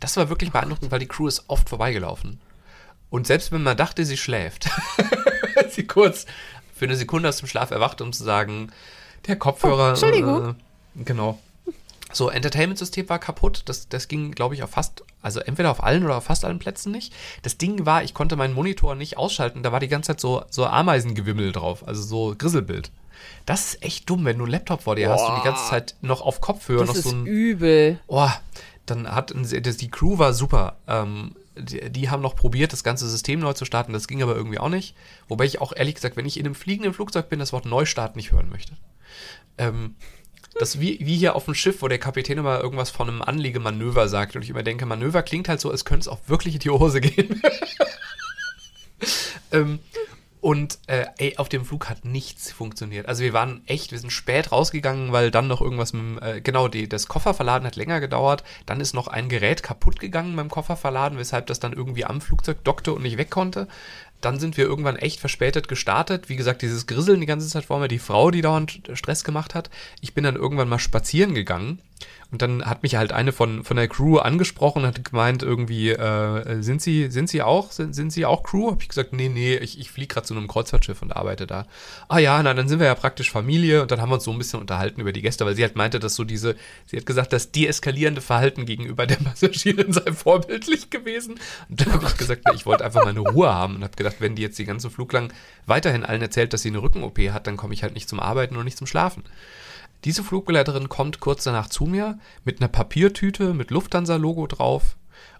[0.00, 2.40] Das war wirklich beeindruckend, weil die Crew ist oft vorbeigelaufen.
[3.10, 4.70] Und selbst wenn man dachte, sie schläft,
[5.70, 6.26] sie kurz
[6.74, 8.72] für eine Sekunde aus dem Schlaf erwacht, um zu sagen,
[9.26, 9.86] der Kopfhörer.
[9.86, 10.50] Oh, Entschuldigung.
[10.50, 11.38] Äh, genau.
[12.12, 13.62] So, Entertainment-System war kaputt.
[13.66, 16.58] Das, das ging, glaube ich, auf fast, also entweder auf allen oder auf fast allen
[16.58, 17.12] Plätzen nicht.
[17.42, 19.62] Das Ding war, ich konnte meinen Monitor nicht ausschalten.
[19.62, 22.90] Da war die ganze Zeit so, so Ameisengewimmel drauf, also so Grisselbild.
[23.46, 25.14] Das ist echt dumm, wenn du einen Laptop vor dir Boah.
[25.14, 27.26] hast und die ganze Zeit noch auf Kopfhörer das noch so ein.
[27.26, 28.00] übel.
[28.06, 28.30] Oh,
[28.86, 30.78] dann hat die Crew war super.
[30.86, 33.92] Ähm, die, die, haben noch probiert, das ganze System neu zu starten.
[33.92, 34.94] Das ging aber irgendwie auch nicht.
[35.26, 38.16] Wobei ich auch ehrlich gesagt, wenn ich in einem fliegenden Flugzeug bin, das Wort Neustart
[38.16, 38.74] nicht hören möchte.
[39.58, 39.96] Ähm,
[40.58, 44.08] das wie, wie hier auf dem Schiff, wo der Kapitän immer irgendwas von einem Anlegemanöver
[44.08, 44.36] sagt.
[44.36, 46.70] Und ich immer denke, Manöver klingt halt so, als könnte es auch wirklich in die
[46.70, 47.42] Hose gehen.
[49.52, 49.78] ähm,
[50.40, 53.06] und äh, ey, auf dem Flug hat nichts funktioniert.
[53.06, 56.68] Also wir waren echt, wir sind spät rausgegangen, weil dann noch irgendwas mit äh, genau,
[56.68, 58.44] die, das Kofferverladen hat länger gedauert.
[58.64, 62.62] Dann ist noch ein Gerät kaputt gegangen beim Kofferverladen, weshalb das dann irgendwie am Flugzeug
[62.62, 63.66] dockte und nicht weg konnte
[64.20, 66.28] dann sind wir irgendwann echt verspätet gestartet.
[66.28, 69.54] Wie gesagt, dieses Grisseln die ganze Zeit vor mir, die Frau, die dauernd Stress gemacht
[69.54, 69.70] hat.
[70.00, 71.80] Ich bin dann irgendwann mal spazieren gegangen
[72.30, 75.90] und dann hat mich halt eine von, von der Crew angesprochen und hat gemeint, irgendwie,
[75.90, 78.70] äh, sind Sie, sind Sie auch, sind, sind Sie auch Crew?
[78.70, 81.66] Hab ich gesagt, nee, nee, ich, ich fliege gerade zu einem Kreuzfahrtschiff und arbeite da.
[82.06, 84.30] Ah ja, na, dann sind wir ja praktisch Familie und dann haben wir uns so
[84.30, 87.06] ein bisschen unterhalten über die Gäste, weil sie halt meinte, dass so diese, sie hat
[87.06, 91.40] gesagt, das deeskalierende Verhalten gegenüber der Passagierin sei vorbildlich gewesen.
[91.70, 94.16] Und dann habe ich gesagt, na, ich wollte einfach meine Ruhe haben und habe gedacht,
[94.18, 95.32] wenn die jetzt die ganze Flug lang
[95.64, 98.56] weiterhin allen erzählt, dass sie eine Rücken-OP hat, dann komme ich halt nicht zum Arbeiten
[98.56, 99.24] und nicht zum Schlafen.
[100.04, 104.96] Diese Flugbegleiterin kommt kurz danach zu mir mit einer Papiertüte mit Lufthansa-Logo drauf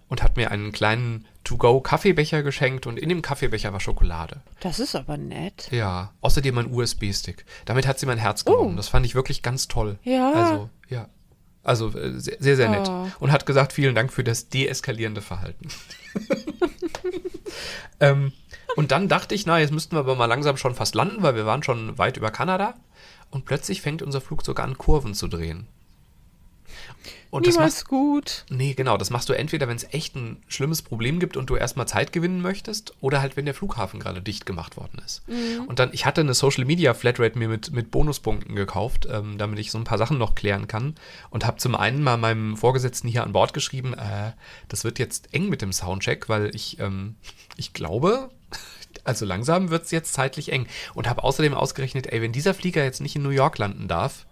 [0.09, 4.41] und hat mir einen kleinen To-Go-Kaffeebecher geschenkt und in dem Kaffeebecher war Schokolade.
[4.59, 5.69] Das ist aber nett.
[5.71, 7.45] Ja, außerdem ein USB-Stick.
[7.65, 8.73] Damit hat sie mein Herz gewonnen.
[8.73, 8.77] Oh.
[8.77, 9.97] Das fand ich wirklich ganz toll.
[10.03, 10.33] Ja.
[10.33, 11.07] Also, ja.
[11.63, 12.89] Also äh, sehr, sehr, sehr nett.
[12.89, 13.07] Oh.
[13.19, 15.69] Und hat gesagt, vielen Dank für das deeskalierende Verhalten.
[17.99, 18.33] ähm,
[18.75, 21.35] und dann dachte ich, na, jetzt müssten wir aber mal langsam schon fast landen, weil
[21.35, 22.75] wir waren schon weit über Kanada
[23.31, 25.67] und plötzlich fängt unser Flugzeug an, Kurven zu drehen.
[27.31, 28.45] Und Niemals das machst, gut.
[28.49, 28.97] Nee, genau.
[28.97, 32.11] Das machst du entweder, wenn es echt ein schlimmes Problem gibt und du erstmal Zeit
[32.11, 35.27] gewinnen möchtest, oder halt, wenn der Flughafen gerade dicht gemacht worden ist.
[35.27, 35.65] Mhm.
[35.67, 39.59] Und dann, ich hatte eine Social Media Flatrate mir mit, mit Bonuspunkten gekauft, ähm, damit
[39.59, 40.95] ich so ein paar Sachen noch klären kann.
[41.29, 44.31] Und habe zum einen mal meinem Vorgesetzten hier an Bord geschrieben, äh,
[44.67, 47.15] das wird jetzt eng mit dem Soundcheck, weil ich, ähm,
[47.57, 48.31] ich glaube,
[49.03, 50.67] also langsam wird es jetzt zeitlich eng.
[50.93, 54.25] Und habe außerdem ausgerechnet, ey, wenn dieser Flieger jetzt nicht in New York landen darf,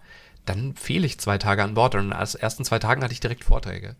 [0.46, 1.94] dann fehle ich zwei Tage an Bord.
[1.94, 3.96] Und in den ersten zwei Tagen hatte ich direkt Vorträge.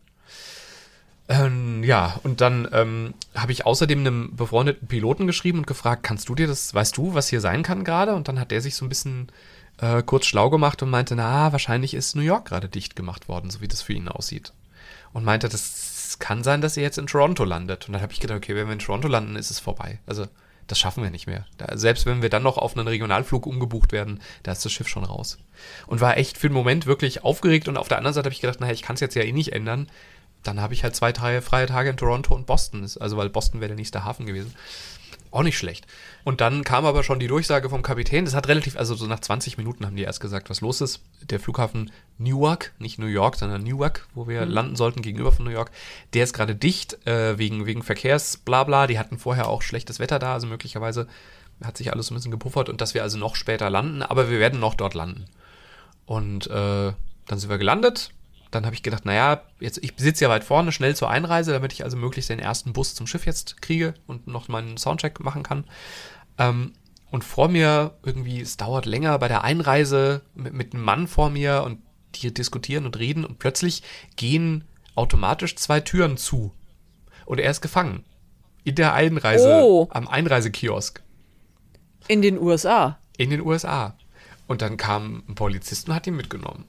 [1.28, 6.28] Ähm, ja, und dann ähm, habe ich außerdem einem befreundeten Piloten geschrieben und gefragt, kannst
[6.30, 8.14] du dir das, weißt du, was hier sein kann gerade?
[8.14, 9.30] Und dann hat der sich so ein bisschen
[9.78, 13.50] äh, kurz schlau gemacht und meinte, na, wahrscheinlich ist New York gerade dicht gemacht worden,
[13.50, 14.54] so wie das für ihn aussieht.
[15.12, 17.86] Und meinte, das kann sein, dass ihr jetzt in Toronto landet.
[17.86, 19.98] Und dann habe ich gedacht, okay, wenn wir in Toronto landen, ist es vorbei.
[20.06, 20.26] Also
[20.68, 21.46] das schaffen wir nicht mehr.
[21.56, 24.86] Da, selbst wenn wir dann noch auf einen Regionalflug umgebucht werden, da ist das Schiff
[24.86, 25.38] schon raus.
[25.86, 28.40] Und war echt für den Moment wirklich aufgeregt und auf der anderen Seite habe ich
[28.40, 29.88] gedacht, naja, ich kann es jetzt ja eh nicht ändern.
[30.44, 32.82] Dann habe ich halt zwei, drei freie Tage in Toronto und Boston.
[33.00, 34.54] Also weil Boston wäre der nächste Hafen gewesen.
[35.30, 35.86] Auch nicht schlecht.
[36.24, 38.24] Und dann kam aber schon die Durchsage vom Kapitän.
[38.24, 41.02] Das hat relativ, also so nach 20 Minuten haben die erst gesagt, was los ist.
[41.22, 44.52] Der Flughafen Newark, nicht New York, sondern Newark, wo wir mhm.
[44.52, 45.70] landen sollten, gegenüber von New York,
[46.14, 48.86] der ist gerade dicht, äh, wegen, wegen Verkehrs, bla bla.
[48.86, 51.06] Die hatten vorher auch schlechtes Wetter da, also möglicherweise
[51.62, 54.38] hat sich alles ein bisschen gepuffert und dass wir also noch später landen, aber wir
[54.38, 55.26] werden noch dort landen.
[56.06, 56.92] Und äh,
[57.26, 58.12] dann sind wir gelandet.
[58.50, 61.72] Dann habe ich gedacht, naja, jetzt, ich sitze ja weit vorne, schnell zur Einreise, damit
[61.72, 65.42] ich also möglichst den ersten Bus zum Schiff jetzt kriege und noch meinen Soundcheck machen
[65.42, 65.64] kann.
[66.38, 66.72] Ähm,
[67.10, 71.30] und vor mir irgendwie, es dauert länger bei der Einreise mit, mit einem Mann vor
[71.30, 71.80] mir und
[72.14, 73.82] die diskutieren und reden und plötzlich
[74.16, 76.52] gehen automatisch zwei Türen zu.
[77.26, 78.04] Und er ist gefangen.
[78.64, 79.88] In der Einreise, oh.
[79.90, 81.02] am Einreisekiosk.
[82.08, 82.98] In den USA.
[83.16, 83.96] In den USA.
[84.46, 86.64] Und dann kam ein Polizist und hat ihn mitgenommen.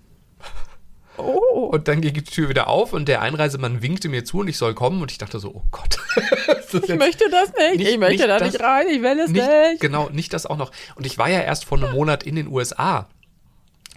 [1.19, 1.69] Oh.
[1.71, 4.57] Und dann ging die Tür wieder auf und der Einreisemann winkte mir zu und ich
[4.57, 5.97] soll kommen und ich dachte so, oh Gott.
[6.83, 7.77] ich möchte das nicht.
[7.77, 9.81] nicht ich möchte nicht da das, nicht rein, ich will es nicht, nicht.
[9.81, 10.71] Genau, nicht das auch noch.
[10.95, 13.07] Und ich war ja erst vor einem Monat in den USA.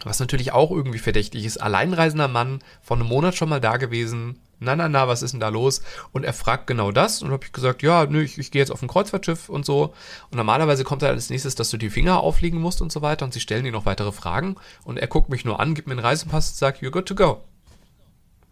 [0.03, 1.57] Was natürlich auch irgendwie verdächtig ist.
[1.57, 4.39] Alleinreisender Mann, vor einem Monat schon mal da gewesen.
[4.63, 5.81] Na, na, na, was ist denn da los?
[6.11, 7.21] Und er fragt genau das.
[7.21, 9.93] Und habe ich gesagt, ja, nö, ich, ich gehe jetzt auf ein Kreuzfahrtschiff und so.
[10.31, 13.25] Und normalerweise kommt da als nächstes, dass du die Finger auflegen musst und so weiter.
[13.25, 14.55] Und sie stellen ihm noch weitere Fragen.
[14.83, 17.15] Und er guckt mich nur an, gibt mir einen Reisepass und sagt, you're good to
[17.15, 17.43] go.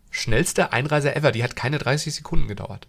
[0.10, 1.32] Schnellste Einreise ever.
[1.32, 2.88] Die hat keine 30 Sekunden gedauert.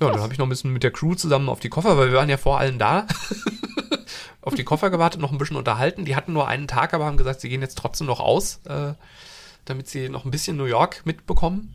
[0.00, 1.96] Ja, und dann habe ich noch ein bisschen mit der Crew zusammen auf die Koffer,
[1.98, 3.06] weil wir waren ja vor allen da.
[4.42, 6.04] auf die Koffer gewartet, noch ein bisschen unterhalten.
[6.04, 8.94] Die hatten nur einen Tag, aber haben gesagt, sie gehen jetzt trotzdem noch aus, äh,
[9.64, 11.74] damit sie noch ein bisschen New York mitbekommen.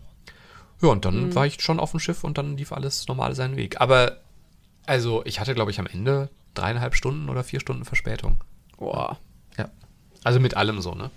[0.82, 1.36] Ja, und dann mhm.
[1.36, 3.82] war ich schon auf dem Schiff und dann lief alles normal seinen Weg.
[3.82, 4.18] Aber,
[4.86, 8.44] also, ich hatte, glaube ich, am Ende dreieinhalb Stunden oder vier Stunden Verspätung.
[8.78, 9.18] Boah.
[9.58, 9.70] Ja.
[10.24, 11.10] Also mit allem so, ne?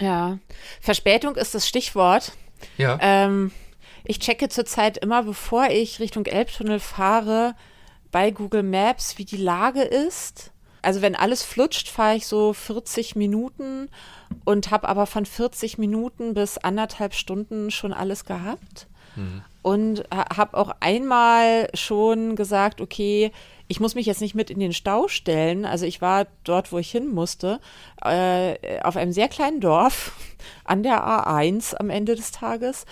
[0.00, 0.38] Ja.
[0.80, 2.32] Verspätung ist das Stichwort.
[2.78, 2.98] Ja.
[3.00, 3.50] Ähm,
[4.04, 7.54] ich checke zurzeit immer, bevor ich Richtung Elbtunnel fahre,
[8.10, 10.52] bei Google Maps, wie die Lage ist.
[10.84, 13.88] Also wenn alles flutscht, fahre ich so 40 Minuten
[14.44, 18.86] und habe aber von 40 Minuten bis anderthalb Stunden schon alles gehabt.
[19.16, 19.42] Mhm.
[19.62, 23.32] Und habe auch einmal schon gesagt, okay,
[23.66, 25.64] ich muss mich jetzt nicht mit in den Stau stellen.
[25.64, 27.60] Also ich war dort, wo ich hin musste,
[28.04, 30.12] äh, auf einem sehr kleinen Dorf
[30.64, 32.84] an der A1 am Ende des Tages.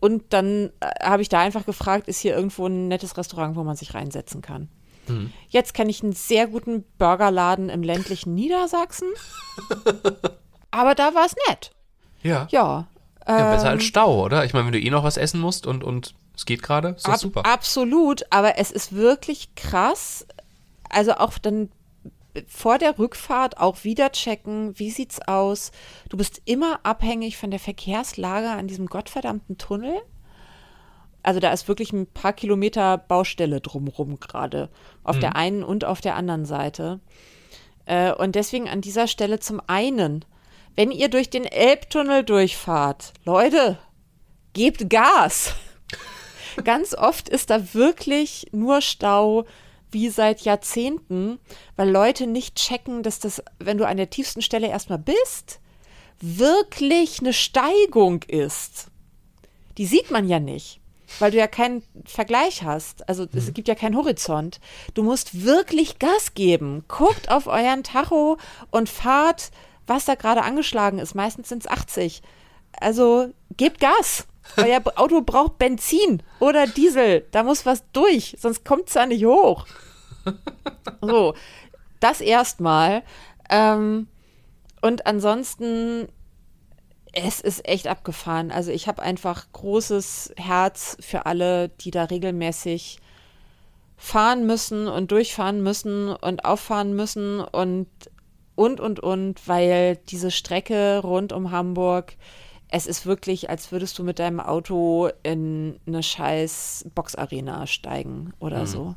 [0.00, 3.64] Und dann äh, habe ich da einfach gefragt, ist hier irgendwo ein nettes Restaurant, wo
[3.64, 4.68] man sich reinsetzen kann.
[5.08, 5.32] Mhm.
[5.48, 9.08] Jetzt kenne ich einen sehr guten Burgerladen im ländlichen Niedersachsen.
[10.70, 11.70] Aber da war es nett.
[12.22, 12.46] Ja.
[12.50, 12.88] Ja.
[13.26, 14.44] Ja, besser als ähm, Stau, oder?
[14.46, 17.06] Ich meine, wenn du eh noch was essen musst und, und es geht gerade, ist
[17.06, 17.46] das ab, super.
[17.46, 20.26] Absolut, aber es ist wirklich krass.
[20.88, 21.68] Also auch dann
[22.46, 25.72] vor der Rückfahrt auch wieder checken, wie sieht's aus?
[26.08, 30.00] Du bist immer abhängig von der Verkehrslage an diesem gottverdammten Tunnel.
[31.28, 34.70] Also da ist wirklich ein paar Kilometer Baustelle drumherum gerade,
[35.04, 35.20] auf mhm.
[35.20, 37.00] der einen und auf der anderen Seite.
[37.84, 40.24] Äh, und deswegen an dieser Stelle zum einen,
[40.74, 43.78] wenn ihr durch den Elbtunnel durchfahrt, Leute,
[44.54, 45.52] gebt Gas.
[46.64, 49.44] Ganz oft ist da wirklich nur Stau
[49.90, 51.40] wie seit Jahrzehnten,
[51.76, 55.60] weil Leute nicht checken, dass das, wenn du an der tiefsten Stelle erstmal bist,
[56.22, 58.86] wirklich eine Steigung ist.
[59.76, 60.80] Die sieht man ja nicht,
[61.18, 63.08] weil du ja keinen Vergleich hast.
[63.08, 63.54] Also es mhm.
[63.54, 64.60] gibt ja keinen Horizont.
[64.94, 66.84] Du musst wirklich Gas geben.
[66.88, 68.38] Guckt auf euren Tacho
[68.70, 69.50] und fahrt,
[69.86, 71.14] was da gerade angeschlagen ist.
[71.14, 72.22] Meistens sind es 80.
[72.80, 74.26] Also gebt Gas.
[74.56, 77.26] Euer Auto braucht Benzin oder Diesel.
[77.30, 79.66] Da muss was durch, sonst kommt es ja nicht hoch.
[81.00, 81.34] So,
[82.00, 83.02] das erstmal.
[83.50, 84.08] Ähm,
[84.80, 86.08] und ansonsten,
[87.12, 88.50] es ist echt abgefahren.
[88.50, 92.98] Also ich habe einfach großes Herz für alle, die da regelmäßig
[93.96, 97.88] fahren müssen und durchfahren müssen und auffahren müssen und
[98.54, 102.16] und und und, weil diese Strecke rund um Hamburg
[102.70, 108.60] es ist wirklich, als würdest du mit deinem Auto in eine scheiß Boxarena steigen oder
[108.60, 108.66] mhm.
[108.66, 108.94] so.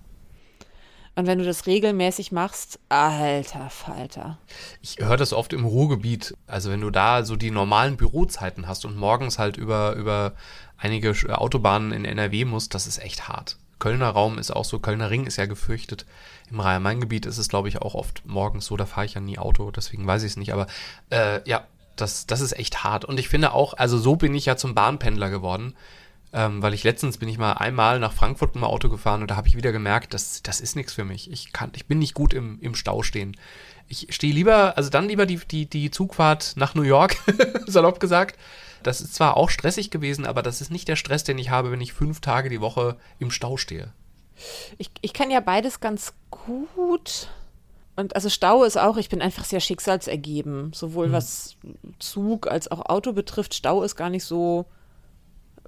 [1.15, 4.37] Und wenn du das regelmäßig machst, alter Falter.
[4.81, 6.35] Ich höre das oft im Ruhrgebiet.
[6.47, 10.33] Also wenn du da so die normalen Bürozeiten hast und morgens halt über, über
[10.77, 13.57] einige Autobahnen in NRW musst, das ist echt hart.
[13.79, 16.05] Kölner Raum ist auch so, Kölner Ring ist ja gefürchtet.
[16.49, 19.39] Im Rhein-Main-Gebiet ist es, glaube ich, auch oft morgens so, da fahre ich ja nie
[19.39, 20.53] Auto, deswegen weiß ich es nicht.
[20.53, 20.67] Aber
[21.09, 23.05] äh, ja, das, das ist echt hart.
[23.05, 25.75] Und ich finde auch, also so bin ich ja zum Bahnpendler geworden.
[26.33, 29.29] Ähm, weil ich letztens bin ich mal einmal nach Frankfurt mit dem Auto gefahren und
[29.29, 31.29] da habe ich wieder gemerkt, das, das ist nichts für mich.
[31.29, 33.35] Ich, kann, ich bin nicht gut im, im Stau stehen.
[33.89, 37.17] Ich stehe lieber, also dann lieber die, die, die Zugfahrt nach New York,
[37.67, 38.39] salopp gesagt.
[38.81, 41.71] Das ist zwar auch stressig gewesen, aber das ist nicht der Stress, den ich habe,
[41.71, 43.91] wenn ich fünf Tage die Woche im Stau stehe.
[44.77, 47.27] Ich, ich kann ja beides ganz gut.
[47.97, 51.11] Und also Stau ist auch, ich bin einfach sehr schicksalsergeben, sowohl mhm.
[51.11, 51.57] was
[51.99, 53.53] Zug als auch Auto betrifft.
[53.53, 54.65] Stau ist gar nicht so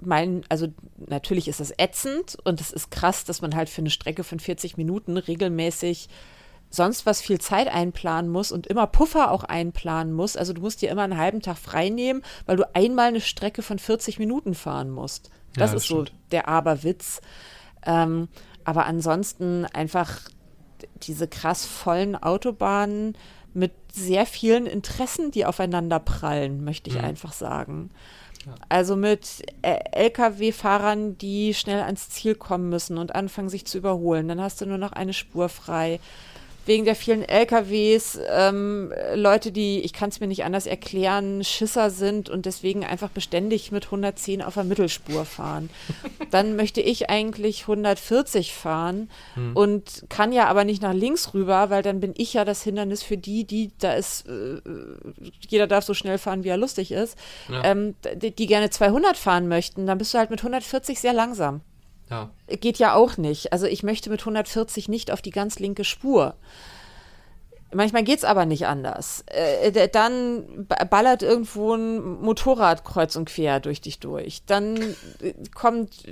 [0.00, 3.90] mein, also natürlich ist das ätzend und es ist krass, dass man halt für eine
[3.90, 6.08] Strecke von 40 Minuten regelmäßig
[6.70, 10.36] sonst was viel Zeit einplanen muss und immer Puffer auch einplanen muss.
[10.36, 13.62] Also du musst dir immer einen halben Tag frei nehmen, weil du einmal eine Strecke
[13.62, 15.30] von 40 Minuten fahren musst.
[15.54, 16.08] Das, ja, das ist stimmt.
[16.08, 17.20] so der Aberwitz.
[17.86, 18.28] Ähm,
[18.64, 20.20] aber ansonsten einfach
[21.02, 23.16] diese krass vollen Autobahnen
[23.52, 27.04] mit sehr vielen Interessen, die aufeinander prallen, möchte ich mhm.
[27.04, 27.90] einfach sagen.
[28.68, 34.28] Also mit äh, Lkw-Fahrern, die schnell ans Ziel kommen müssen und anfangen, sich zu überholen.
[34.28, 36.00] Dann hast du nur noch eine Spur frei
[36.66, 41.90] wegen der vielen LKWs ähm, Leute, die, ich kann es mir nicht anders erklären, Schisser
[41.90, 45.70] sind und deswegen einfach beständig mit 110 auf der Mittelspur fahren.
[46.30, 49.56] Dann möchte ich eigentlich 140 fahren hm.
[49.56, 53.02] und kann ja aber nicht nach links rüber, weil dann bin ich ja das Hindernis
[53.02, 54.60] für die, die da ist, äh,
[55.48, 57.16] jeder darf so schnell fahren, wie er lustig ist,
[57.48, 57.64] ja.
[57.64, 61.60] ähm, die, die gerne 200 fahren möchten, dann bist du halt mit 140 sehr langsam.
[62.10, 62.30] Ja.
[62.48, 63.52] Geht ja auch nicht.
[63.52, 66.34] Also ich möchte mit 140 nicht auf die ganz linke Spur.
[67.72, 69.24] Manchmal geht es aber nicht anders.
[69.26, 74.44] Äh, dann ballert irgendwo ein Motorrad kreuz und quer durch dich durch.
[74.46, 74.76] Dann
[75.20, 76.04] äh, kommt,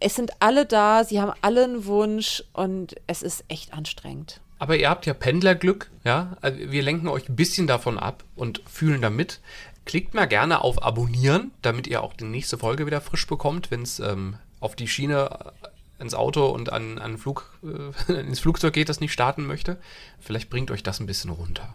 [0.00, 4.40] es sind alle da, sie haben alle einen Wunsch und es ist echt anstrengend.
[4.58, 6.36] Aber ihr habt ja Pendlerglück, ja.
[6.40, 9.40] Also wir lenken euch ein bisschen davon ab und fühlen damit.
[9.84, 13.82] Klickt mal gerne auf Abonnieren, damit ihr auch die nächste Folge wieder frisch bekommt, wenn
[13.82, 18.72] es ähm, auf die Schiene äh, ins Auto und an, an Flug, äh, ins Flugzeug
[18.74, 19.78] geht, das nicht starten möchte.
[20.18, 21.74] Vielleicht bringt euch das ein bisschen runter.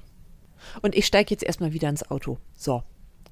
[0.82, 2.38] Und ich steige jetzt erstmal wieder ins Auto.
[2.56, 2.84] So.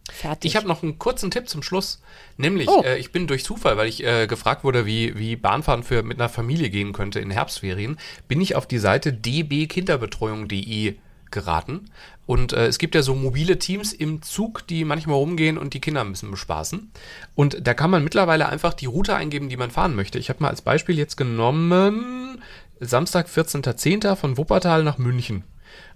[0.10, 0.50] Fertig.
[0.50, 2.02] Ich habe noch einen kurzen Tipp zum Schluss.
[2.38, 2.82] Nämlich, oh.
[2.82, 6.18] äh, ich bin durch Zufall, weil ich äh, gefragt wurde, wie, wie Bahnfahren für mit
[6.18, 7.98] einer Familie gehen könnte in Herbstferien,
[8.30, 10.96] bin ich auf die Seite dbkinderbetreuung.de
[11.32, 11.90] geraten.
[12.26, 15.80] Und äh, es gibt ja so mobile Teams im Zug, die manchmal rumgehen und die
[15.80, 16.92] Kinder ein bisschen bespaßen.
[17.36, 20.20] Und da kann man mittlerweile einfach die Route eingeben, die man fahren möchte.
[20.20, 22.42] Ich habe mal als Beispiel jetzt genommen
[22.80, 24.16] Samstag, 14.10.
[24.16, 25.44] von Wuppertal nach München.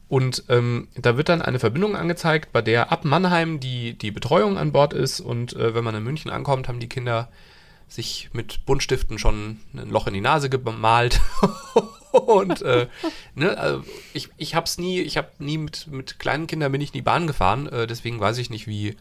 [0.08, 4.58] Und ähm, da wird dann eine Verbindung angezeigt, bei der ab Mannheim die, die Betreuung
[4.58, 5.22] an Bord ist.
[5.22, 7.30] Und äh, wenn man in München ankommt, haben die Kinder
[7.88, 11.22] sich mit Buntstiften schon ein Loch in die Nase gemalt
[12.26, 12.88] und äh,
[13.36, 16.94] ne, also ich, ich hab's nie, ich habe nie mit, mit kleinen Kindern bin ich
[16.94, 18.96] nie Bahn gefahren, äh, deswegen weiß ich nicht, wie,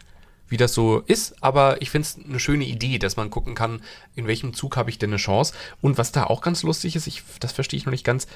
[0.48, 3.82] wie das so ist, aber ich finde es eine schöne Idee, dass man gucken kann,
[4.14, 5.54] in welchem Zug habe ich denn eine Chance.
[5.80, 8.26] Und was da auch ganz lustig ist, ich, das verstehe ich noch nicht ganz,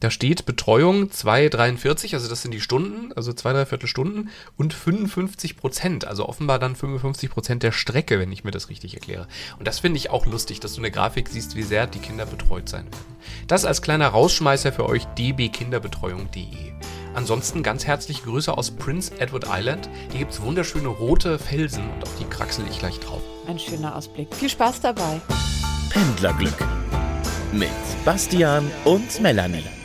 [0.00, 5.56] da steht Betreuung 2,43, also das sind die Stunden, also zwei, dreiviertel Stunden und 55
[5.56, 9.26] Prozent, also offenbar dann 55 Prozent der Strecke, wenn ich mir das richtig erkläre.
[9.58, 12.26] Und das finde ich auch lustig, dass du eine Grafik siehst, wie sehr die Kinder
[12.26, 13.16] betreut sein werden.
[13.46, 16.72] Das als kleiner Rausschmeißer für euch dbkinderbetreuung.de.
[17.14, 19.88] Ansonsten ganz herzliche Grüße aus Prince Edward Island.
[20.10, 23.22] Hier gibt es wunderschöne rote Felsen und auf die kraxel ich gleich drauf.
[23.46, 24.34] Ein schöner Ausblick.
[24.34, 25.22] Viel Spaß dabei.
[25.88, 26.58] Pendlerglück
[27.52, 27.70] mit
[28.04, 29.75] Bastian und Melanie.